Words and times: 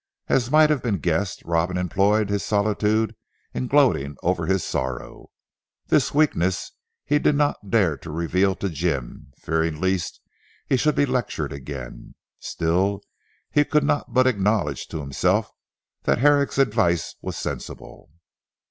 As 0.27 0.49
might 0.49 0.71
have 0.71 0.81
been 0.81 0.97
guessed 0.97 1.43
Robin 1.45 1.77
employed 1.77 2.31
his 2.31 2.43
solitude 2.43 3.15
in 3.53 3.67
gloating 3.67 4.15
over 4.23 4.47
his 4.47 4.63
sorrow. 4.63 5.29
This 5.89 6.11
weakness 6.11 6.71
he 7.05 7.19
did 7.19 7.35
not 7.35 7.69
dare 7.69 7.97
to 7.97 8.09
reveal 8.09 8.55
to 8.55 8.69
Jim, 8.69 9.31
fearing 9.37 9.79
lest 9.79 10.19
he 10.65 10.75
should 10.75 10.95
be 10.95 11.05
lectured 11.05 11.53
again. 11.53 12.15
Still, 12.39 13.03
he 13.51 13.63
could 13.63 13.83
not 13.83 14.11
but 14.11 14.25
acknowledge 14.25 14.87
to 14.87 15.01
himself 15.01 15.51
that 16.01 16.17
Herrick's 16.17 16.57
advice 16.57 17.13
was 17.21 17.37
sensible. 17.37 18.09